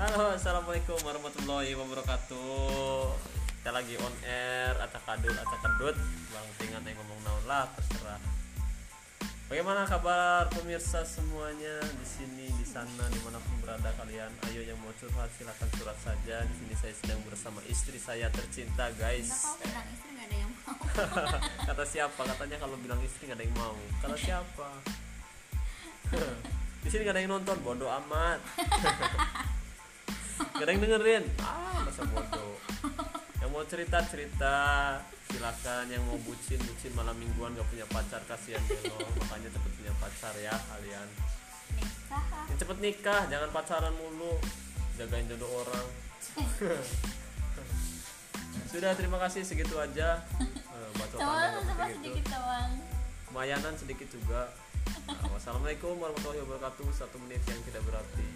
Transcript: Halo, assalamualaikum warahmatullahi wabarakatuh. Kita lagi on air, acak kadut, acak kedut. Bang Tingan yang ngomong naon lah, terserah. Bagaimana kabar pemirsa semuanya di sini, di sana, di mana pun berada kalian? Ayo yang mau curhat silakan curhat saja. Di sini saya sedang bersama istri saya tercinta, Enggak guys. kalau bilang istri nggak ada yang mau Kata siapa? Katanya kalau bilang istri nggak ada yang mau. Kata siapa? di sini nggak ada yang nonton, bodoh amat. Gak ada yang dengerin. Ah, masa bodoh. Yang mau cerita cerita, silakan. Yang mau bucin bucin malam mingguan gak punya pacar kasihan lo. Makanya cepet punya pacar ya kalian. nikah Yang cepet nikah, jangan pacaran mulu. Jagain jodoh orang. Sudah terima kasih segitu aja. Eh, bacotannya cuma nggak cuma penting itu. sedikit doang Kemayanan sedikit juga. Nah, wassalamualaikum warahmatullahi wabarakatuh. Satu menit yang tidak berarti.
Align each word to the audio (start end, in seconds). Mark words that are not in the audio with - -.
Halo, 0.00 0.32
assalamualaikum 0.32 0.96
warahmatullahi 1.04 1.76
wabarakatuh. 1.76 3.12
Kita 3.60 3.68
lagi 3.68 4.00
on 4.00 4.14
air, 4.24 4.72
acak 4.80 5.04
kadut, 5.04 5.36
acak 5.36 5.60
kedut. 5.60 5.92
Bang 6.32 6.48
Tingan 6.56 6.80
yang 6.88 6.96
ngomong 7.04 7.20
naon 7.20 7.44
lah, 7.44 7.68
terserah. 7.76 8.16
Bagaimana 9.52 9.84
kabar 9.84 10.48
pemirsa 10.56 11.04
semuanya 11.04 11.84
di 11.84 12.06
sini, 12.08 12.48
di 12.48 12.64
sana, 12.64 13.12
di 13.12 13.20
mana 13.20 13.36
pun 13.44 13.60
berada 13.60 13.92
kalian? 14.00 14.32
Ayo 14.48 14.64
yang 14.64 14.80
mau 14.80 14.88
curhat 14.96 15.28
silakan 15.36 15.68
curhat 15.76 16.00
saja. 16.00 16.48
Di 16.48 16.54
sini 16.56 16.72
saya 16.80 16.96
sedang 16.96 17.20
bersama 17.28 17.60
istri 17.68 18.00
saya 18.00 18.32
tercinta, 18.32 18.88
Enggak 18.88 19.20
guys. 19.20 19.28
kalau 19.28 19.60
bilang 19.60 19.84
istri 19.92 20.08
nggak 20.16 20.24
ada 20.24 20.36
yang 20.40 20.52
mau 20.64 20.80
Kata 21.68 21.84
siapa? 21.84 22.20
Katanya 22.24 22.56
kalau 22.56 22.76
bilang 22.80 23.00
istri 23.04 23.28
nggak 23.28 23.36
ada 23.36 23.44
yang 23.44 23.52
mau. 23.60 23.76
Kata 24.00 24.16
siapa? 24.16 24.68
di 26.80 26.88
sini 26.88 27.04
nggak 27.04 27.12
ada 27.12 27.20
yang 27.20 27.32
nonton, 27.36 27.56
bodoh 27.60 27.92
amat. 28.00 28.40
Gak 30.60 30.68
ada 30.68 30.76
yang 30.76 30.84
dengerin. 30.84 31.24
Ah, 31.40 31.88
masa 31.88 32.04
bodoh. 32.04 32.52
Yang 33.40 33.48
mau 33.48 33.64
cerita 33.64 33.96
cerita, 34.04 34.56
silakan. 35.32 35.88
Yang 35.88 36.04
mau 36.04 36.20
bucin 36.20 36.60
bucin 36.60 36.92
malam 36.92 37.16
mingguan 37.16 37.56
gak 37.56 37.64
punya 37.72 37.88
pacar 37.88 38.20
kasihan 38.28 38.60
lo. 38.68 39.00
Makanya 39.24 39.48
cepet 39.56 39.72
punya 39.80 39.92
pacar 39.96 40.36
ya 40.36 40.52
kalian. 40.52 41.08
nikah 41.80 42.44
Yang 42.52 42.58
cepet 42.60 42.76
nikah, 42.76 43.24
jangan 43.32 43.48
pacaran 43.56 43.94
mulu. 43.96 44.36
Jagain 45.00 45.24
jodoh 45.32 45.48
orang. 45.64 45.86
Sudah 48.68 48.92
terima 48.92 49.16
kasih 49.16 49.40
segitu 49.40 49.80
aja. 49.80 50.20
Eh, 50.44 50.88
bacotannya 50.92 51.16
cuma 51.16 51.40
nggak 51.40 51.56
cuma 51.56 51.72
penting 51.72 51.88
itu. 51.88 51.96
sedikit 51.96 52.24
doang 52.36 52.72
Kemayanan 53.32 53.74
sedikit 53.80 54.08
juga. 54.12 54.52
Nah, 55.08 55.24
wassalamualaikum 55.32 55.96
warahmatullahi 55.96 56.44
wabarakatuh. 56.44 56.84
Satu 56.92 57.16
menit 57.24 57.40
yang 57.48 57.64
tidak 57.64 57.80
berarti. 57.88 58.28